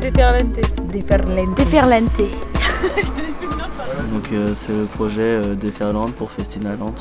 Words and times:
déferlante. 0.00 0.58
Déferlante. 0.92 1.56
Déferlante. 1.56 2.18
Donc 4.12 4.32
euh, 4.32 4.54
c'est 4.54 4.72
le 4.72 4.84
projet 4.84 5.22
euh, 5.22 5.54
Déferlante 5.54 6.14
pour 6.14 6.30
Festinaland. 6.30 6.94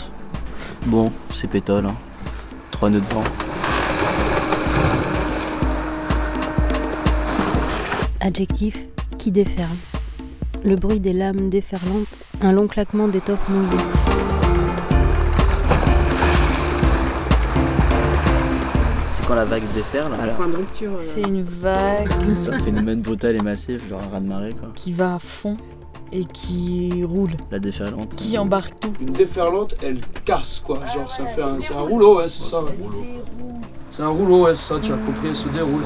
Bon, 0.86 1.12
c'est 1.32 1.50
pétole, 1.50 1.86
hein. 1.86 1.96
Trois 2.72 2.90
nœuds 2.90 3.02
de 3.02 3.14
vent. 3.14 3.24
Adjectif 8.20 8.88
qui 9.18 9.32
déferle. 9.32 9.68
Le 10.64 10.76
bruit 10.76 11.00
des 11.00 11.14
lames 11.14 11.50
déferlantes, 11.50 12.08
un 12.42 12.52
long 12.52 12.68
claquement 12.68 13.08
d'étoffe 13.08 13.48
mouillée. 13.50 14.27
Quand 19.28 19.36
la 19.36 19.46
vague 19.46 19.64
déferle, 19.76 20.14
alors 20.14 20.36
Point 20.36 20.48
de 20.48 20.56
rupture. 20.58 20.92
euh, 20.94 21.00
C'est 21.00 21.22
une 21.22 21.42
vague 21.44 22.08
c'est 22.34 22.54
un 22.54 22.60
phénomène 22.60 23.02
brutal 23.02 23.36
et 23.36 23.40
massif, 23.42 23.88
genre 23.90 24.02
un 24.02 24.10
raz 24.14 24.20
de 24.22 24.26
marée 24.28 24.54
quoi. 24.54 24.70
qui 24.76 24.94
va 24.94 25.16
à 25.16 25.20
fond 25.20 25.58
et 26.12 26.24
qui 26.24 27.04
roule, 27.04 27.32
La 27.52 27.60
déferlante. 27.60 28.16
qui 28.16 28.38
embarque 28.38 28.80
tout. 28.80 28.94
Une 29.02 29.08
déferlante, 29.14 29.76
elle 29.84 30.00
casse 30.24 30.62
quoi. 30.66 30.80
Genre 30.94 31.12
ça 31.12 31.26
fait 31.26 31.42
un, 31.44 31.58
c'est 31.60 31.74
un 31.74 31.82
rouleau, 31.82 32.18
ouais, 32.20 32.30
c'est 32.30 32.44
ça. 32.44 32.62
C'est 33.92 34.04
un 34.04 34.08
rouleau, 34.10 34.46
ouais, 34.46 34.56
c'est 34.56 34.74
ça, 34.74 34.80
tu 34.82 34.94
as 34.94 34.98
compris, 34.98 35.28
elle 35.30 35.36
se 35.36 35.50
déroule. 35.50 35.84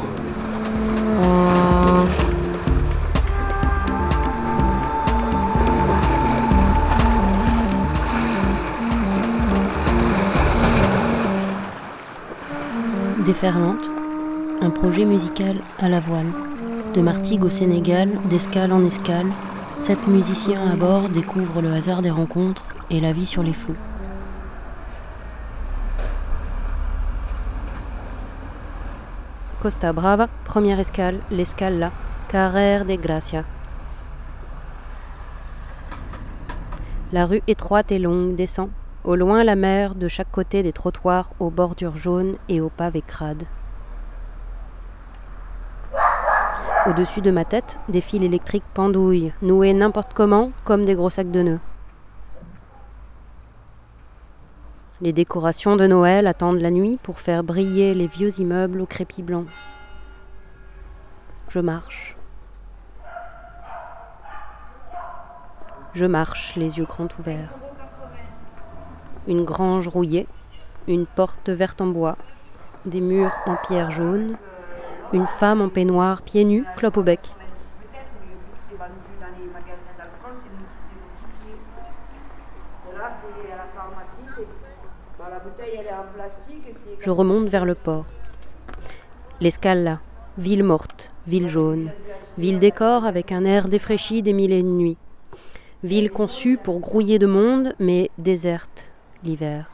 Déferlante, 13.31 13.89
un 14.61 14.69
projet 14.71 15.05
musical 15.05 15.55
à 15.79 15.87
la 15.87 16.01
voile. 16.01 16.25
De 16.93 16.99
Martigues 16.99 17.45
au 17.45 17.49
Sénégal, 17.49 18.09
d'escale 18.25 18.73
en 18.73 18.83
escale, 18.83 19.27
sept 19.77 20.05
musiciens 20.05 20.69
à 20.69 20.75
bord 20.75 21.07
découvrent 21.07 21.61
le 21.61 21.71
hasard 21.71 22.01
des 22.01 22.11
rencontres 22.11 22.65
et 22.89 22.99
la 22.99 23.13
vie 23.13 23.25
sur 23.25 23.41
les 23.41 23.53
flots. 23.53 23.77
Costa 29.61 29.93
Brava, 29.93 30.27
première 30.43 30.81
escale, 30.81 31.21
l'escala, 31.31 31.91
Carrer 32.27 32.83
de 32.83 32.95
Gracia. 32.97 33.45
La 37.13 37.25
rue 37.25 37.43
étroite 37.47 37.93
et 37.93 37.99
longue 37.99 38.35
descend, 38.35 38.67
au 39.03 39.15
loin 39.15 39.43
la 39.43 39.55
mer 39.55 39.95
de 39.95 40.07
chaque 40.07 40.31
côté 40.31 40.63
des 40.63 40.73
trottoirs 40.73 41.31
aux 41.39 41.49
bordures 41.49 41.97
jaunes 41.97 42.35
et 42.49 42.61
aux 42.61 42.69
pavés 42.69 43.01
crades. 43.01 43.45
Au-dessus 46.87 47.21
de 47.21 47.31
ma 47.31 47.45
tête, 47.45 47.77
des 47.89 48.01
fils 48.01 48.23
électriques 48.23 48.63
pendouillent, 48.73 49.33
noués 49.41 49.73
n'importe 49.73 50.13
comment, 50.13 50.51
comme 50.63 50.85
des 50.85 50.95
gros 50.95 51.11
sacs 51.11 51.31
de 51.31 51.41
nœuds. 51.43 51.59
Les 54.99 55.13
décorations 55.13 55.75
de 55.75 55.87
Noël 55.87 56.27
attendent 56.27 56.59
la 56.59 56.71
nuit 56.71 56.99
pour 57.01 57.19
faire 57.19 57.43
briller 57.43 57.93
les 57.93 58.07
vieux 58.07 58.39
immeubles 58.39 58.81
au 58.81 58.85
crépi 58.85 59.23
blanc. 59.23 59.45
Je 61.49 61.59
marche. 61.59 62.15
Je 65.93 66.05
marche, 66.05 66.55
les 66.55 66.77
yeux 66.77 66.85
grands 66.85 67.09
ouverts. 67.19 67.60
Une 69.27 69.45
grange 69.45 69.87
rouillée, 69.87 70.27
une 70.87 71.05
porte 71.05 71.49
verte 71.49 71.79
en 71.79 71.85
bois, 71.85 72.17
des 72.85 73.01
murs 73.01 73.31
en 73.45 73.55
pierre 73.55 73.91
jaune, 73.91 74.35
une 75.13 75.27
femme 75.27 75.61
en 75.61 75.69
peignoir, 75.69 76.23
pieds 76.23 76.43
nus, 76.43 76.65
clope 76.75 76.97
au 76.97 77.03
bec. 77.03 77.19
Je 86.99 87.09
remonte 87.11 87.47
vers 87.47 87.65
le 87.65 87.75
port. 87.75 88.05
L'escala, 89.39 89.99
ville 90.39 90.63
morte, 90.63 91.11
ville 91.27 91.47
jaune, 91.47 91.91
ville 92.39 92.57
décor 92.57 93.05
avec 93.05 93.31
un 93.31 93.45
air 93.45 93.67
défraîchi 93.67 94.23
des 94.23 94.33
mille 94.33 94.51
et 94.51 94.59
une 94.59 94.77
nuits. 94.77 94.97
Ville 95.83 96.09
conçue 96.09 96.57
pour 96.57 96.79
grouiller 96.79 97.19
de 97.19 97.27
monde, 97.27 97.75
mais 97.79 98.09
déserte 98.17 98.90
l'hiver. 99.23 99.65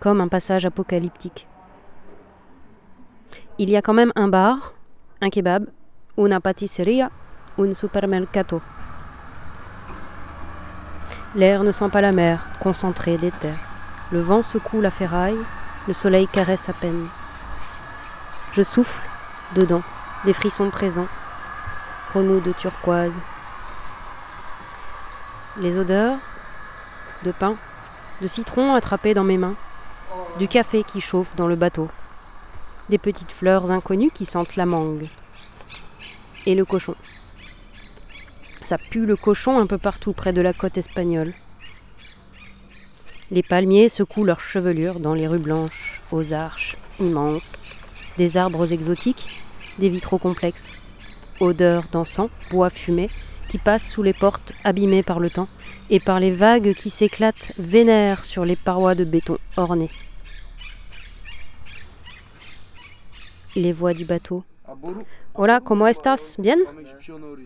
Comme 0.00 0.20
un 0.20 0.28
passage 0.28 0.66
apocalyptique. 0.66 1.46
Il 3.58 3.70
y 3.70 3.76
a 3.76 3.82
quand 3.82 3.94
même 3.94 4.12
un 4.16 4.28
bar, 4.28 4.74
un 5.20 5.30
kebab, 5.30 5.66
una 6.16 6.40
patisseria, 6.40 7.10
un 7.58 7.74
supermercato. 7.74 8.60
L'air 11.34 11.62
ne 11.62 11.72
sent 11.72 11.88
pas 11.90 12.00
la 12.00 12.12
mer, 12.12 12.40
concentré 12.60 13.16
d'éther. 13.16 13.54
Le 14.10 14.20
vent 14.20 14.42
secoue 14.42 14.80
la 14.80 14.90
ferraille, 14.90 15.38
le 15.86 15.94
soleil 15.94 16.28
caresse 16.28 16.68
à 16.68 16.72
peine. 16.72 17.06
Je 18.52 18.62
souffle 18.62 19.00
dedans, 19.54 19.82
des 20.24 20.34
frissons 20.34 20.70
présents, 20.70 21.08
remous 22.12 22.40
de 22.40 22.52
turquoise. 22.52 23.12
Les 25.58 25.78
odeurs 25.78 26.18
de 27.24 27.32
pain, 27.32 27.56
de 28.20 28.26
citron 28.26 28.74
attrapé 28.74 29.14
dans 29.14 29.24
mes 29.24 29.38
mains, 29.38 29.54
du 30.38 30.48
café 30.48 30.84
qui 30.84 31.00
chauffe 31.00 31.34
dans 31.36 31.46
le 31.46 31.56
bateau, 31.56 31.88
des 32.88 32.98
petites 32.98 33.32
fleurs 33.32 33.70
inconnues 33.70 34.10
qui 34.10 34.26
sentent 34.26 34.56
la 34.56 34.66
mangue. 34.66 35.08
Et 36.46 36.54
le 36.54 36.64
cochon. 36.64 36.94
Ça 38.62 38.78
pue 38.78 39.06
le 39.06 39.16
cochon 39.16 39.58
un 39.58 39.66
peu 39.66 39.78
partout 39.78 40.12
près 40.12 40.32
de 40.32 40.40
la 40.40 40.52
côte 40.52 40.78
espagnole. 40.78 41.32
Les 43.30 43.42
palmiers 43.42 43.88
secouent 43.88 44.24
leurs 44.24 44.40
chevelures 44.40 45.00
dans 45.00 45.14
les 45.14 45.26
rues 45.26 45.40
blanches, 45.40 46.00
aux 46.10 46.32
arches 46.32 46.76
immenses, 47.00 47.74
des 48.18 48.36
arbres 48.36 48.72
exotiques, 48.72 49.42
des 49.78 49.88
vitraux 49.88 50.18
complexes, 50.18 50.72
odeurs 51.40 51.84
d'encens, 51.90 52.30
bois 52.50 52.70
fumé, 52.70 53.08
qui 53.52 53.58
passent 53.58 53.90
sous 53.90 54.02
les 54.02 54.14
portes 54.14 54.54
abîmées 54.64 55.02
par 55.02 55.20
le 55.20 55.28
temps 55.28 55.46
et 55.90 56.00
par 56.00 56.18
les 56.20 56.30
vagues 56.30 56.72
qui 56.72 56.88
s'éclatent 56.88 57.52
vénères 57.58 58.24
sur 58.24 58.46
les 58.46 58.56
parois 58.56 58.94
de 58.94 59.04
béton 59.04 59.36
ornées. 59.58 59.90
Les 63.54 63.74
voix 63.74 63.92
du 63.92 64.06
bateau. 64.06 64.42
Hola, 65.34 65.60
¿cómo 65.60 65.86
estás? 65.86 66.36
Bien? 66.38 66.56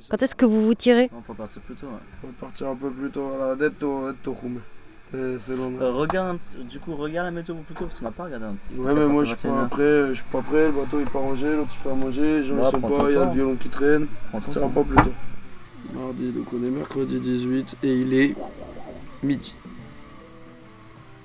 Quand 0.09 0.22
est-ce 0.22 0.37
que 0.37 0.47
vous 0.47 0.62
vous 0.65 0.75
tirez? 0.77 1.11
On 1.12 1.22
peut 1.22 1.34
partir 1.34 1.61
plus 1.62 1.75
tôt. 1.75 1.89
On 2.22 2.27
va 2.28 2.33
partir 2.41 2.69
un 2.69 2.77
peu 2.77 2.89
plus 2.89 3.11
tôt. 3.11 3.28
Euh, 5.15 5.39
regarde, 5.93 6.39
du 6.71 6.78
coup, 6.78 6.95
regarde 6.95 7.27
la 7.27 7.33
météo 7.33 7.56
plus 7.56 7.75
tôt 7.75 7.87
parce 7.87 7.99
qu'on 7.99 8.05
n'a 8.05 8.11
pas 8.12 8.25
regardé 8.27 8.45
un 8.47 8.81
Ouais, 8.81 8.95
mais 8.95 9.06
moi 9.06 9.25
je 9.25 9.34
suis 9.34 9.49
pas 9.49 9.66
prêt, 9.69 10.09
je 10.11 10.15
suis 10.15 10.31
pas 10.31 10.43
prêt, 10.43 10.66
le 10.66 10.72
bateau 10.72 11.00
il 11.00 11.06
part 11.06 11.22
manger, 11.22 11.56
l'autre 11.56 11.71
il 11.72 11.83
fait 11.83 11.91
à 11.91 11.95
manger, 11.95 12.45
sont 12.47 12.56
prends 12.56 12.71
ton 12.89 12.99
pas, 12.99 13.11
il 13.11 13.15
y 13.15 13.16
a 13.16 13.25
le 13.25 13.31
violon 13.33 13.56
qui 13.56 13.69
traîne, 13.69 14.06
va 14.33 14.41
temps. 14.41 14.69
pas 14.69 14.83
plus 14.83 14.97
tôt. 14.97 15.12
Mardi, 15.94 16.30
donc 16.32 16.47
on 16.52 16.56
est 16.64 16.70
mercredi 16.70 17.19
18 17.20 17.76
et 17.84 17.94
il 18.00 18.14
est 18.14 18.34
midi. 19.22 19.54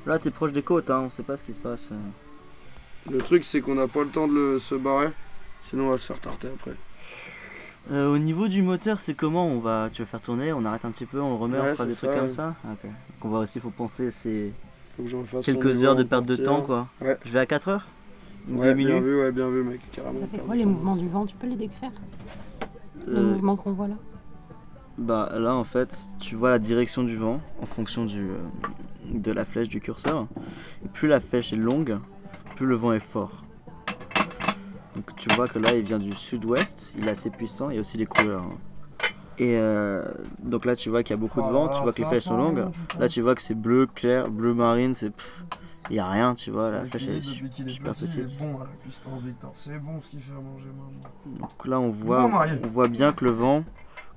Là, 0.05 0.17
t'es 0.19 0.31
proche 0.31 0.51
des 0.53 0.61
côtes, 0.61 0.89
hein, 0.89 1.03
on 1.05 1.09
sait 1.09 1.23
pas 1.23 1.38
ce 1.38 1.44
qui 1.44 1.53
se 1.53 1.59
passe. 1.59 1.89
Le 3.11 3.17
truc 3.19 3.44
c'est 3.45 3.61
qu'on 3.61 3.75
n'a 3.75 3.88
pas 3.88 4.01
le 4.01 4.07
temps 4.09 4.27
de 4.27 4.33
le- 4.33 4.59
se 4.59 4.75
barrer, 4.75 5.09
sinon 5.69 5.88
on 5.88 5.89
va 5.91 5.97
se 5.97 6.05
faire 6.05 6.19
tarter 6.19 6.47
après. 6.53 6.75
Euh, 7.91 8.13
au 8.13 8.19
niveau 8.19 8.47
du 8.47 8.61
moteur, 8.61 8.99
c'est 8.99 9.16
comment 9.16 9.47
on 9.47 9.57
va, 9.59 9.89
Tu 9.91 10.03
vas 10.03 10.05
faire 10.07 10.22
tourner, 10.22 10.53
on 10.53 10.63
arrête 10.66 10.85
un 10.85 10.91
petit 10.91 11.07
peu, 11.07 11.19
on 11.19 11.29
le 11.29 11.35
remet, 11.35 11.59
Ouais, 11.59 11.72
on 11.72 11.75
fera 11.75 11.85
des 11.88 11.95
trucs 11.95 12.11
ça, 12.11 12.16
comme 12.16 12.25
ouais. 12.28 12.29
ça 12.29 12.55
Ok. 12.72 12.83
Donc 12.83 13.25
on 13.25 13.29
va 13.29 13.39
aussi, 13.39 13.59
faut 13.59 13.72
penser, 13.72 14.11
c'est 14.11 14.51
que 14.97 15.41
quelques 15.41 15.83
heures 15.83 15.95
de 15.95 16.03
perte 16.03 16.25
de 16.25 16.35
temps 16.35 16.61
quoi. 16.61 16.88
Ouais. 17.01 17.17
Je 17.25 17.31
vais 17.31 17.39
à 17.39 17.45
4 17.47 17.67
heures 17.69 17.88
Ouais, 18.49 18.73
bien 18.73 18.87
minutes 18.87 19.03
vu, 19.03 19.19
ouais, 19.22 19.31
bien 19.31 19.49
vu 19.49 19.64
mec, 19.64 19.79
carrément. 19.91 20.19
Ça 20.19 20.28
fait 20.28 20.40
quoi 20.40 20.55
les 20.55 20.66
mouvements 20.66 20.96
du 20.96 21.07
vent? 21.07 21.25
Tu 21.28 21.35
peux 21.35 21.47
les 21.47 21.55
décrire? 21.55 21.91
Le 23.07 23.17
Euh, 23.17 23.22
mouvement 23.34 23.55
qu'on 23.55 23.72
voit 23.72 23.87
là? 23.87 23.96
Bah 24.97 25.29
là 25.40 25.55
en 25.55 25.64
fait, 25.64 26.09
tu 26.20 26.35
vois 26.35 26.49
la 26.49 26.59
direction 26.59 27.03
du 27.03 27.16
vent 27.16 27.41
en 27.61 27.66
fonction 27.66 28.05
du, 28.05 28.22
euh, 28.29 28.38
de 29.14 29.32
la 29.32 29.46
flèche 29.46 29.70
du 29.70 29.79
curseur. 29.82 30.28
Et 30.85 30.88
plus 30.90 31.08
la 31.08 31.20
flèche 31.20 31.53
est 31.53 31.58
longue, 31.58 31.97
plus 32.55 32.66
le 32.66 32.76
vent 32.76 32.93
est 32.93 32.99
fort. 32.99 33.43
Donc 34.96 35.16
tu 35.16 35.29
vois 35.35 35.47
que 35.47 35.58
là 35.59 35.73
il 35.76 35.84
vient 35.84 35.97
du 35.99 36.11
sud-ouest, 36.11 36.93
il 36.97 37.08
est 37.08 37.11
assez 37.11 37.29
puissant, 37.29 37.70
il 37.70 37.76
y 37.76 37.78
a 37.78 37.79
aussi 37.79 37.97
les 37.97 38.05
couleurs. 38.05 38.43
hein. 38.43 38.58
Et 39.40 39.58
euh, 39.58 40.03
donc 40.43 40.66
là 40.66 40.76
tu 40.76 40.90
vois 40.90 41.02
qu'il 41.02 41.11
y 41.16 41.17
a 41.17 41.17
beaucoup 41.20 41.41
de 41.41 41.47
vent, 41.47 41.70
tu 41.70 41.82
vois 41.82 41.93
que 41.93 41.99
les 42.02 42.05
flèches 42.08 42.23
sont 42.23 42.38
longues. 42.38 42.66
Là 42.99 43.08
tu 43.08 43.22
vois 43.22 43.34
que 43.34 43.41
c'est 43.41 43.55
bleu 43.55 43.88
clair, 43.88 44.29
bleu 44.29 44.53
marine, 44.53 44.93
c'est 44.93 45.11
il 45.90 45.96
y 45.96 45.99
a 45.99 46.08
rien, 46.08 46.35
tu 46.35 46.52
vois, 46.52 46.70
la 46.70 46.85
flèche 46.85 47.08
elle 47.08 47.17
est 47.17 47.22
su- 47.22 47.49
super 47.66 47.96
petite. 47.96 48.40
bon 48.40 48.58
à 48.58 48.64
la 48.66 48.70
puissance 48.84 49.22
Victor, 49.23 49.52
c'est 49.55 49.79
bon 49.79 49.99
ce 50.02 50.09
qu'il 50.11 50.20
fait 50.22 50.32
à 50.32 50.35
manger 50.35 50.67
maman. 50.67 51.40
Donc 51.40 51.66
là 51.66 51.79
on 51.79 51.90
voit, 51.90 52.28
Bon, 52.28 52.38
on 52.64 52.67
voit 52.67 52.88
bien 52.88 53.11
que 53.14 53.26
le 53.26 53.32
vent, 53.32 53.64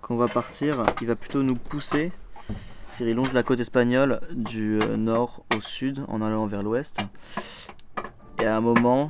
quand 0.04 0.14
on 0.14 0.18
va 0.18 0.28
partir, 0.28 0.84
il 1.00 1.06
va 1.06 1.16
plutôt 1.16 1.42
nous 1.42 1.54
pousser. 1.54 2.12
Il 3.00 3.10
longe 3.14 3.32
la 3.32 3.42
côte 3.42 3.58
espagnole 3.60 4.20
du 4.30 4.78
euh, 4.82 4.98
nord 4.98 5.44
au 5.56 5.62
sud 5.62 6.04
en 6.08 6.20
allant 6.20 6.44
vers 6.44 6.62
l'ouest. 6.62 6.98
Et 8.38 8.46
à 8.46 8.54
un 8.54 8.60
moment, 8.60 9.08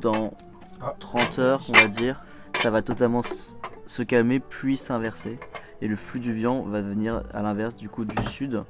dans 0.00 0.32
Ah. 0.80 0.94
30 1.00 1.38
heures, 1.40 1.60
on 1.68 1.72
va 1.72 1.88
dire, 1.88 2.22
ça 2.62 2.70
va 2.70 2.82
totalement 2.82 3.22
se 3.22 4.02
calmer 4.04 4.38
puis 4.38 4.76
s'inverser. 4.76 5.40
Et 5.80 5.88
le 5.88 5.96
flux 5.96 6.20
du 6.20 6.40
vent 6.40 6.62
va 6.62 6.80
venir 6.82 7.24
à 7.34 7.42
l'inverse 7.42 7.74
du 7.74 7.88
coup 7.88 8.04
du 8.04 8.22
sud 8.26 8.62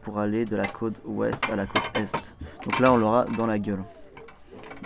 pour 0.00 0.18
aller 0.18 0.46
de 0.46 0.56
la 0.56 0.66
côte 0.66 1.02
ouest 1.04 1.44
à 1.52 1.56
la 1.56 1.66
côte 1.66 1.82
est. 1.94 2.34
Donc 2.64 2.78
là 2.80 2.90
on 2.92 2.96
l'aura 2.96 3.26
dans 3.36 3.46
la 3.46 3.58
gueule. 3.58 3.84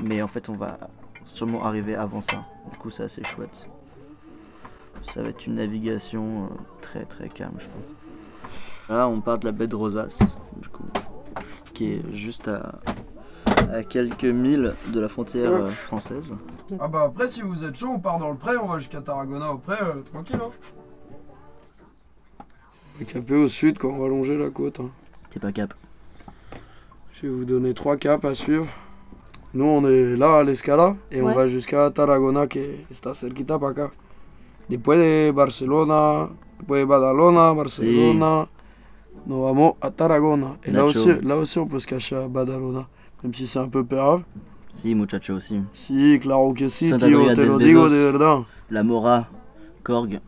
Mais 0.02 0.22
en 0.22 0.28
fait 0.28 0.48
on 0.48 0.56
va 0.56 0.76
sûrement 1.24 1.64
arriver 1.64 1.94
avant 1.94 2.20
ça. 2.20 2.44
Du 2.72 2.78
coup 2.78 2.90
c'est 2.90 3.04
assez 3.04 3.22
chouette. 3.22 3.68
Ça 5.04 5.22
va 5.22 5.28
être 5.28 5.46
une 5.46 5.54
navigation 5.56 6.44
euh, 6.44 6.54
très 6.80 7.04
très 7.04 7.28
calme 7.28 7.54
je 7.58 7.66
pense. 7.66 8.88
Là 8.88 9.08
on 9.08 9.20
part 9.20 9.38
de 9.38 9.44
la 9.46 9.52
baie 9.52 9.66
de 9.66 9.76
Rosas, 9.76 10.18
du 10.60 10.68
coup, 10.68 10.84
qui 11.72 11.92
est 11.92 12.12
juste 12.12 12.48
à, 12.48 12.80
à 13.72 13.82
quelques 13.82 14.24
milles 14.24 14.74
de 14.88 15.00
la 15.00 15.08
frontière 15.08 15.52
euh, 15.52 15.66
française. 15.68 16.34
Ah 16.80 16.88
bah 16.88 17.04
après, 17.06 17.28
si 17.28 17.42
vous 17.42 17.64
êtes 17.64 17.76
chaud, 17.76 17.90
on 17.94 18.00
part 18.00 18.18
dans 18.18 18.30
le 18.30 18.36
pré, 18.36 18.56
on 18.56 18.66
va 18.66 18.78
jusqu'à 18.78 19.00
Tarragona 19.00 19.52
au 19.52 19.58
pré, 19.58 19.76
euh, 19.80 20.02
tranquille. 20.02 20.38
Hein. 20.42 20.50
On 22.40 22.98
va 22.98 23.04
caper 23.04 23.34
au 23.36 23.48
sud 23.48 23.78
quand 23.78 23.88
on 23.88 23.98
va 23.98 24.08
longer 24.08 24.36
la 24.36 24.50
côte. 24.50 24.80
hein. 24.80 24.90
C'est 25.30 25.40
pas 25.40 25.52
cap. 25.52 25.74
Je 27.12 27.22
vais 27.26 27.32
vous 27.32 27.44
donner 27.44 27.74
trois 27.74 27.96
caps 27.96 28.24
à 28.24 28.34
suivre. 28.34 28.66
Nous, 29.52 29.64
on 29.64 29.88
est 29.88 30.16
là 30.16 30.38
à 30.38 30.44
l'Escala 30.44 30.96
et 31.10 31.22
on 31.22 31.32
va 31.32 31.46
jusqu'à 31.48 31.90
Tarragona, 31.90 32.46
que 32.46 32.58
está 32.90 33.14
cerquita 33.14 33.58
para 33.58 33.70
acá. 33.70 33.90
Después 34.68 34.98
de 34.98 35.30
Barcelona, 35.32 36.28
después 36.58 36.80
de 36.80 36.84
Badalona, 36.86 37.52
Barcelona, 37.52 38.48
nos 39.26 39.42
vamos 39.42 39.74
a 39.80 39.90
Tarragona. 39.90 40.56
Et 40.64 40.70
là 40.70 40.84
aussi, 40.84 41.08
là 41.22 41.36
aussi, 41.36 41.58
on 41.58 41.66
peut 41.66 41.78
se 41.78 41.86
cacher 41.86 42.16
à 42.16 42.28
Badalona, 42.28 42.88
même 43.22 43.34
si 43.34 43.46
c'est 43.46 43.58
un 43.58 43.68
peu 43.68 43.84
pérave. 43.84 44.22
Si, 44.70 44.94
muchacho 44.94 45.34
aussi. 45.34 45.60
Si, 45.72 46.18
claro 46.20 46.52
que 46.52 46.68
sí, 46.68 46.88
Santa 46.88 47.06
tío, 47.06 47.32
te 47.34 47.44
lo 47.44 47.58
digo 47.58 47.88
de 47.88 48.04
verdad. 48.04 48.40
La 48.70 48.82
Mora, 48.82 49.28
Korg, 49.82 50.20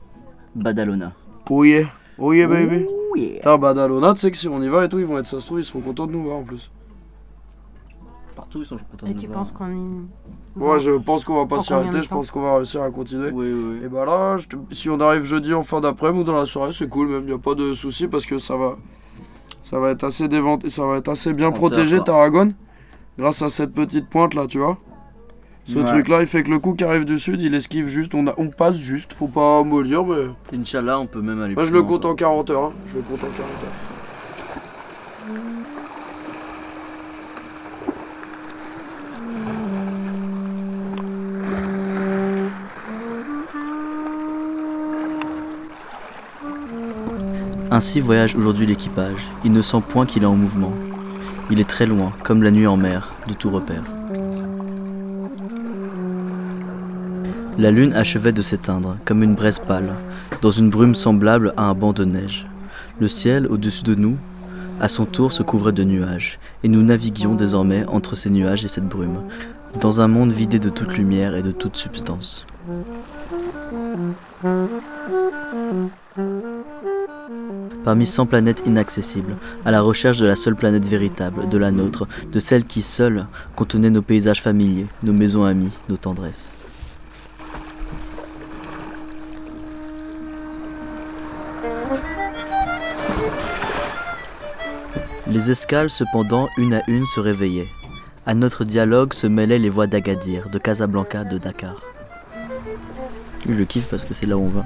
Badalona. 0.55 1.15
Oye, 1.51 1.89
oye, 2.19 2.47
baby. 2.47 2.87
Putain, 3.15 3.59
Badalona, 3.59 4.13
tu 4.15 4.21
sais 4.21 4.31
que 4.31 4.37
si 4.37 4.49
on 4.49 4.63
y 4.63 4.69
va 4.69 4.85
et 4.85 4.89
tout, 4.89 4.99
ils 4.99 5.07
vont 5.07 5.19
être, 5.19 5.27
ça 5.27 5.41
se 5.41 5.47
trouve, 5.47 5.61
ils 5.61 5.65
seront 5.65 5.81
contents 5.81 6.07
de 6.07 6.13
nous 6.13 6.23
voir 6.23 6.37
en 6.37 6.43
plus. 6.43 6.71
Partout 8.47 8.59
ils 8.61 8.65
sont 8.67 8.77
contents 8.77 9.07
Et 9.07 9.15
de 9.15 9.19
tu 9.21 9.27
penses 9.29 9.53
qu'on. 9.53 10.07
Moi, 10.55 10.79
je 10.79 10.93
pense 10.93 11.25
qu'on 11.25 11.37
va 11.37 11.47
pas 11.47 11.57
En 11.57 11.61
s'y 11.61 11.69
combien 11.69 11.83
arrêter, 11.83 11.99
de 11.99 12.03
je 12.05 12.09
temps 12.09 12.17
pense 12.17 12.31
qu'on 12.31 12.43
va 12.43 12.57
réussir 12.57 12.83
à 12.83 12.91
continuer. 12.91 13.31
Oui, 13.31 13.53
oui, 13.53 13.81
Et 13.85 13.89
bah 13.89 14.05
là, 14.07 14.37
je 14.37 14.47
te- 14.49 14.57
si 14.71 14.89
on 14.89 14.99
arrive 15.01 15.25
jeudi 15.25 15.53
en 15.53 15.63
fin 15.63 15.81
d'après-midi 15.81 16.21
ou 16.21 16.25
dans 16.25 16.37
la 16.37 16.47
soirée, 16.47 16.73
c'est 16.73 16.89
cool, 16.89 17.09
même, 17.09 17.29
y 17.29 17.33
a 17.33 17.39
pas 17.39 17.55
de 17.55 17.75
souci 17.75 18.07
parce 18.09 18.25
que 18.25 18.39
ça 18.39 18.57
va, 18.57 18.77
ça 19.63 19.79
va 19.81 19.91
être 19.91 20.05
assez 20.05 20.29
déventé, 20.29 20.71
ça 20.71 20.87
va 20.87 20.97
être 20.99 21.09
assez 21.09 21.33
bien 21.33 21.51
30 21.51 21.55
heures, 21.65 21.71
protégé, 21.71 21.97
quoi. 21.97 22.05
Tarragone, 22.07 22.55
grâce 23.19 23.43
à 23.43 23.49
cette 23.49 23.75
petite 23.75 24.09
pointe 24.09 24.33
là, 24.35 24.47
tu 24.47 24.59
vois. 24.59 24.79
Ce 25.65 25.79
Ouais. 25.81 25.85
truc 25.85 26.07
là, 26.09 26.21
il 26.21 26.27
fait 26.27 26.45
que 26.45 26.51
le 26.51 26.61
coup 26.61 26.75
qui 26.75 26.85
arrive 26.85 27.05
du 27.05 27.19
sud, 27.19 27.43
il 27.43 27.53
esquive 27.55 27.89
juste, 27.89 28.15
on, 28.15 28.29
a- 28.29 28.35
on 28.39 28.49
passe 28.49 28.77
juste, 28.77 29.13
faut 29.13 29.27
pas 29.27 29.65
mollir, 29.65 30.05
mais. 30.07 30.27
Inch'Allah, 30.57 31.01
on 31.01 31.07
peut 31.09 31.21
même 31.21 31.43
aller 31.43 31.55
Moi, 31.55 31.65
je 31.65 31.71
plus 31.71 31.75
le 31.75 31.81
loin, 31.81 31.89
compte 31.89 32.03
quoi. 32.03 32.11
en 32.13 32.15
40 32.15 32.51
heures, 32.51 32.65
hein. 32.67 32.73
je 32.93 32.97
le 32.97 33.03
compte 33.03 33.19
en 33.25 33.27
40 33.27 33.41
heures. 33.41 33.96
Ainsi 47.77 48.01
voyage 48.01 48.35
aujourd'hui 48.35 48.65
l'équipage. 48.65 49.29
Il 49.45 49.53
ne 49.53 49.61
sent 49.61 49.83
point 49.87 50.07
qu'il 50.07 50.23
est 50.23 50.33
en 50.35 50.35
mouvement. 50.35 50.73
Il 51.51 51.61
est 51.61 51.69
très 51.69 51.85
loin, 51.85 52.11
comme 52.23 52.43
la 52.43 52.51
nuit 52.51 52.67
en 52.67 52.79
mer, 52.79 53.13
de 53.29 53.35
tout 53.35 53.51
repère. 53.51 53.83
La 57.59 57.71
lune 57.71 57.93
achevait 57.93 58.33
de 58.33 58.41
s'éteindre, 58.41 58.97
comme 59.05 59.23
une 59.23 59.35
braise 59.35 59.59
pâle, 59.59 59.91
dans 60.41 60.53
une 60.53 60.71
brume 60.71 60.95
semblable 60.95 61.53
à 61.59 61.65
un 61.65 61.75
banc 61.75 61.93
de 61.93 62.07
neige. 62.07 62.47
Le 62.99 63.09
ciel, 63.09 63.47
au-dessus 63.47 63.85
de 63.85 63.95
nous, 63.95 64.17
à 64.81 64.89
son 64.89 65.05
tour 65.05 65.35
se 65.35 65.43
couvrait 65.43 65.73
de 65.73 65.85
nuages, 65.85 66.39
et 66.65 66.69
nous 66.69 66.83
naviguions 66.83 67.35
désormais 67.35 67.85
entre 67.89 68.17
ces 68.17 68.31
nuages 68.31 68.65
et 68.65 68.69
cette 68.69 68.89
brume, 68.89 69.21
dans 69.83 70.01
un 70.01 70.09
monde 70.09 70.33
vidé 70.33 70.59
de 70.59 70.71
toute 70.71 70.97
lumière 70.97 71.37
et 71.37 71.43
de 71.43 71.53
toute 71.53 71.77
substance. 71.77 72.47
Parmi 77.85 78.07
100 78.07 78.27
planètes 78.27 78.63
inaccessibles, 78.67 79.37
à 79.65 79.71
la 79.71 79.81
recherche 79.81 80.19
de 80.19 80.27
la 80.27 80.37
seule 80.37 80.57
planète 80.57 80.85
véritable, 80.85 81.49
de 81.49 81.59
la 81.59 81.71
nôtre, 81.71 82.07
de 82.31 82.39
celle 82.41 82.65
qui 82.65 82.83
seule 82.83 83.27
contenait 83.55 83.91
nos 83.91 84.03
paysages 84.03 84.43
familiers, 84.43 84.87
nos 85.03 85.13
maisons 85.13 85.45
amies, 85.45 85.73
nos 85.89 85.97
tendresses. 85.97 86.53
Les 95.29 95.51
escales, 95.51 95.91
cependant, 95.91 96.49
une 96.57 96.75
à 96.75 96.83
une 96.89 97.05
se 97.07 97.21
réveillaient. 97.21 97.69
À 98.27 98.35
notre 98.35 98.65
dialogue 98.65 99.13
se 99.13 99.27
mêlaient 99.27 99.59
les 99.59 99.71
voix 99.71 99.87
d'Agadir, 99.87 100.49
de 100.49 100.59
Casablanca, 100.59 101.25
de 101.25 101.39
Dakar. 101.39 101.77
Je 103.49 103.63
kiffe 103.63 103.89
parce 103.89 104.05
que 104.05 104.15
c'est 104.15 104.27
là 104.27 104.37
où 104.37 104.43
on 104.43 104.49
va. 104.49 104.65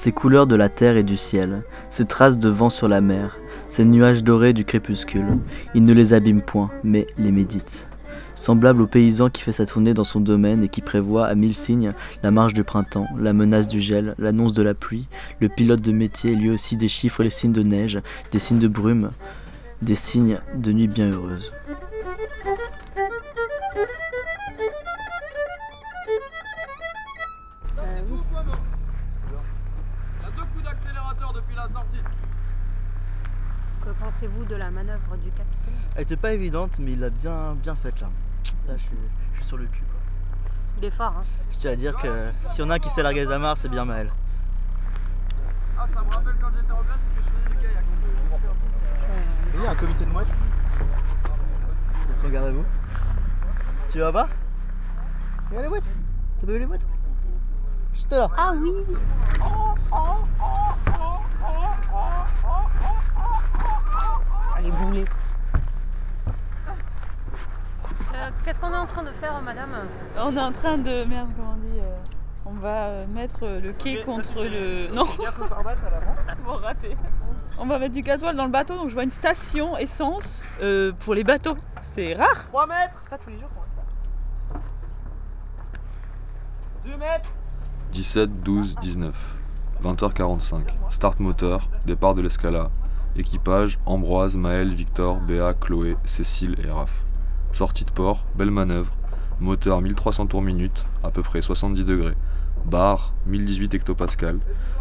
Ces 0.00 0.12
couleurs 0.12 0.46
de 0.46 0.54
la 0.54 0.68
terre 0.68 0.96
et 0.96 1.02
du 1.02 1.16
ciel, 1.16 1.64
ces 1.90 2.04
traces 2.04 2.38
de 2.38 2.48
vent 2.48 2.70
sur 2.70 2.86
la 2.86 3.00
mer, 3.00 3.36
ces 3.68 3.84
nuages 3.84 4.22
dorés 4.22 4.52
du 4.52 4.64
crépuscule, 4.64 5.38
il 5.74 5.84
ne 5.84 5.92
les 5.92 6.12
abîme 6.12 6.40
point, 6.40 6.70
mais 6.84 7.08
les 7.18 7.32
médite. 7.32 7.88
Semblable 8.36 8.82
au 8.82 8.86
paysan 8.86 9.28
qui 9.28 9.42
fait 9.42 9.50
sa 9.50 9.66
tournée 9.66 9.94
dans 9.94 10.04
son 10.04 10.20
domaine 10.20 10.62
et 10.62 10.68
qui 10.68 10.82
prévoit 10.82 11.26
à 11.26 11.34
mille 11.34 11.52
signes 11.52 11.94
la 12.22 12.30
marche 12.30 12.54
du 12.54 12.62
printemps, 12.62 13.08
la 13.18 13.32
menace 13.32 13.66
du 13.66 13.80
gel, 13.80 14.14
l'annonce 14.20 14.52
de 14.52 14.62
la 14.62 14.74
pluie, 14.74 15.08
le 15.40 15.48
pilote 15.48 15.82
de 15.82 15.90
métier 15.90 16.36
lui 16.36 16.50
aussi 16.50 16.76
déchiffre 16.76 17.24
les 17.24 17.30
signes 17.30 17.50
de 17.50 17.64
neige, 17.64 17.98
des 18.30 18.38
signes 18.38 18.60
de 18.60 18.68
brume, 18.68 19.10
des 19.82 19.96
signes 19.96 20.38
de 20.54 20.70
nuit 20.70 20.86
bien 20.86 21.10
heureuse. 21.10 21.50
Pensez-vous 34.00 34.44
de 34.44 34.56
la 34.56 34.70
manœuvre 34.70 35.16
du 35.22 35.30
capitaine? 35.30 35.74
Elle 35.96 36.02
était 36.02 36.16
pas 36.16 36.32
évidente, 36.32 36.78
mais 36.78 36.92
il 36.92 37.00
l'a 37.00 37.10
bien, 37.10 37.54
bien 37.54 37.74
faite 37.74 38.00
là. 38.00 38.08
Là, 38.66 38.74
je 38.76 38.82
suis, 38.82 38.96
je 39.32 39.38
suis 39.38 39.46
sur 39.46 39.56
le 39.56 39.66
cul 39.66 39.82
quoi. 39.82 40.00
Il 40.78 40.84
est 40.84 40.90
fort, 40.90 41.14
hein 41.18 41.24
Je 41.50 41.56
tiens 41.58 41.72
à 41.72 41.76
dire 41.76 41.96
que 41.96 42.30
s'il 42.42 42.64
y 42.64 42.66
en 42.66 42.70
a 42.70 42.74
un 42.74 42.78
qui 42.78 42.88
sait 42.90 43.02
larguer 43.02 43.20
les 43.20 43.32
amarres, 43.32 43.56
c'est 43.56 43.68
bien 43.68 43.84
Maël. 43.84 44.10
Ah, 45.78 45.86
ça 45.92 46.00
me 46.02 46.10
rappelle 46.14 46.34
quand 46.40 46.48
j'étais 46.56 46.72
en 46.72 46.82
Grèce 46.82 47.00
et 47.00 47.18
que 47.18 47.24
je 47.24 47.30
faisais 47.30 47.50
du 47.50 47.56
kayak. 47.62 47.84
Il 49.54 49.62
y 49.62 49.66
a 49.66 49.70
un 49.70 49.74
comité 49.74 50.04
de 50.04 50.10
mouettes. 50.10 50.28
Regardez-vous. 52.22 52.64
Tu 53.90 53.98
vas 54.00 54.12
pas? 54.12 54.28
Regarde 55.48 55.64
les 55.64 55.68
mouettes. 55.68 55.92
T'as 56.40 56.46
pas 56.46 56.52
vu 56.52 56.58
les 56.58 56.66
mouettes? 56.66 56.86
Juste 57.94 58.10
là. 58.12 58.28
Ah 58.36 58.52
oui 58.56 58.72
Elle 64.58 64.66
est 64.66 64.70
boulée. 64.70 65.04
Euh, 68.14 68.30
Qu'est-ce 68.44 68.58
qu'on 68.58 68.72
est 68.72 68.76
en 68.76 68.86
train 68.86 69.02
On 70.18 70.36
est 70.36 70.40
en 70.40 70.52
train 70.52 70.78
de. 70.78 71.04
Merde, 71.04 71.28
comment 71.36 71.52
on 71.52 71.56
dit 71.56 71.80
euh, 71.80 71.96
On 72.46 72.52
va 72.52 72.86
euh, 72.86 73.06
mettre 73.06 73.44
euh, 73.44 73.60
le 73.60 73.72
quai 73.72 74.02
contre 74.02 74.42
le. 74.44 74.92
Non 74.94 75.04
Bon, 76.44 76.52
raté. 76.62 76.96
On 77.58 77.66
va 77.66 77.78
mettre 77.78 77.94
du 77.94 78.02
gasoil 78.02 78.36
dans 78.36 78.44
le 78.44 78.50
bateau, 78.50 78.76
donc 78.76 78.88
je 78.88 78.94
vois 78.94 79.02
une 79.02 79.10
station 79.10 79.76
essence 79.76 80.42
euh, 80.62 80.92
pour 81.00 81.14
les 81.14 81.24
bateaux. 81.24 81.56
C'est 81.82 82.14
rare 82.14 82.46
3 82.48 82.66
mètres 82.66 82.98
C'est 83.02 83.10
pas 83.10 83.18
tous 83.18 83.30
les 83.30 83.38
jours 83.38 83.48
qu'on 83.48 83.60
voit 83.60 83.66
ça. 84.54 84.60
2 86.84 86.96
mètres 86.96 87.30
17, 87.92 88.42
12, 88.42 88.76
19. 88.76 89.14
20h45. 89.82 90.62
Start 90.90 91.20
moteur, 91.20 91.68
départ 91.86 92.14
de 92.14 92.22
l'escala. 92.22 92.70
Équipage, 93.16 93.78
Ambroise, 93.86 94.36
Maël, 94.36 94.74
Victor, 94.74 95.16
Béa, 95.16 95.54
Chloé, 95.54 95.96
Cécile 96.04 96.56
et 96.64 96.70
Raph. 96.70 97.02
Sortie 97.52 97.84
de 97.84 97.90
port, 97.90 98.24
belle 98.36 98.50
manœuvre. 98.50 98.92
Moteur 99.40 99.80
1300 99.80 100.26
tours 100.26 100.42
minute, 100.42 100.84
à 101.04 101.10
peu 101.10 101.22
près 101.22 101.42
70 101.42 101.84
degrés. 101.84 102.16
Barre 102.64 103.12
1018 103.26 103.74
hectopascal. 103.74 104.40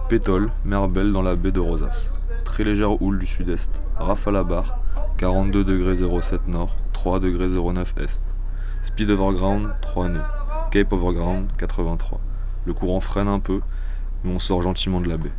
Pétole, 0.10 0.52
mer 0.66 0.88
belle 0.88 1.14
dans 1.14 1.22
la 1.22 1.36
baie 1.36 1.52
de 1.52 1.60
Rosas. 1.60 2.10
Très 2.44 2.64
légère 2.64 3.02
houle 3.02 3.20
du 3.20 3.28
sud-est. 3.28 3.70
Raf 3.98 4.28
à 4.28 4.32
la 4.32 4.44
barre, 4.44 4.80
42 5.18 5.64
degrés 5.64 5.96
07 5.96 6.48
nord, 6.48 6.76
3 6.94 7.20
degrés 7.20 7.50
09 7.50 7.94
est. 7.98 8.22
Speed 8.82 9.12
overground, 9.12 9.70
3 9.82 10.10
nœuds. 10.10 10.22
Cape 10.72 10.92
overground, 10.92 11.50
83. 11.58 12.20
Le 12.66 12.74
courant 12.74 13.00
freine 13.00 13.28
un 13.28 13.40
peu, 13.40 13.62
mais 14.24 14.34
on 14.34 14.40
sort 14.40 14.62
gentiment 14.62 15.02
de 15.02 15.10
la 15.10 15.18
baie. 15.18 15.32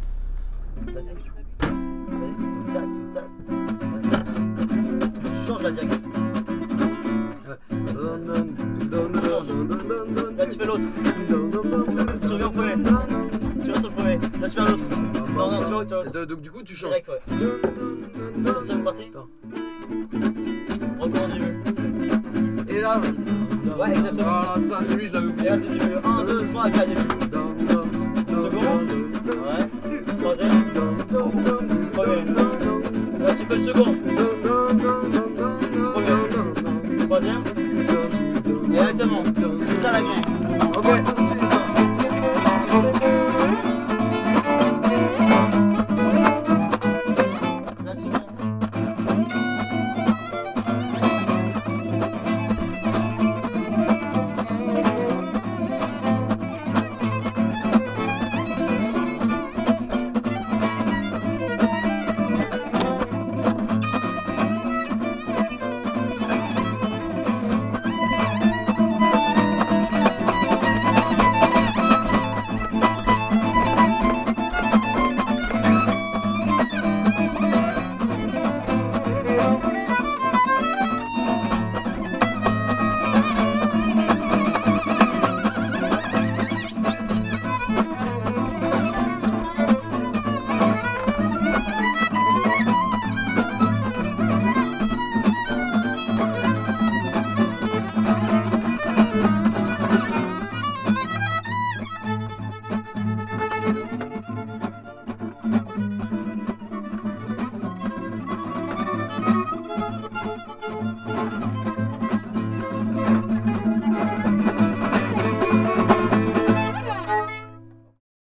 là 5.63 5.71
direct. 5.71 5.98
L'autre. 10.69 10.83
Tu 12.23 12.29
reviens 12.33 12.47
au 12.47 12.51
premier. 12.51 12.73
Tu 13.65 13.71
restes 13.73 13.85
au 13.85 13.91
premier. 13.91 14.15
Là 14.41 14.49
tu 14.49 14.51
fais 14.51 14.61
un 14.61 14.65
autre. 14.65 14.85
Non, 15.35 15.51
non, 15.51 15.59
tu 15.65 15.73
vois, 15.73 15.85
tu 15.85 15.95
vois. 15.95 16.27
Donc 16.27 16.41
du 16.41 16.51
coup 16.51 16.63
tu 16.63 16.77
chantes. 16.77 16.91
Direct, 16.91 17.09
ouais. 17.09 17.21
Deuxième 18.37 18.83
partie. 18.85 19.11
Recommence 21.01 21.33
du 21.33 21.41
mieux. 21.41 21.55
Et 22.69 22.81
là, 22.81 23.01
Ouais, 23.79 23.91
exactement. 23.91 24.43
voilà, 24.43 24.63
ça 24.69 24.79
c'est 24.83 24.95
lui, 24.97 25.07
je 25.07 25.13
l'avais 25.13 25.27
Et 25.27 25.31
oublié. 25.31 25.49
là 25.51 25.59
c'est 25.59 25.69
du 25.69 25.87
mieux. 25.87 25.99
1, 26.05 26.25
2, 26.25 26.45
3, 26.47 26.71
4 26.71 26.89